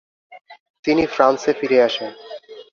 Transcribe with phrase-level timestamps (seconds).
[0.85, 2.11] তিনি ফ্রান্সে ফিরে আসেন।